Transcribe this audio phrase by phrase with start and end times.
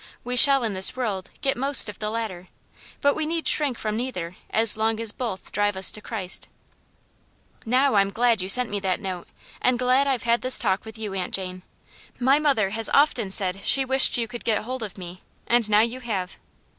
[0.23, 2.47] We shall, in this world, get most of the latter,
[3.01, 6.47] but we need shrink from neither as long as both drive us to Christ.""
[7.67, 9.27] Now, I'm glad you sent me that note,
[9.61, 11.13] and glad IVe had this talk with you.
[11.13, 11.61] Aunt Jane.
[12.19, 15.81] My mother has often said she wished you could get Jiold of me, and now
[15.81, 16.37] you have."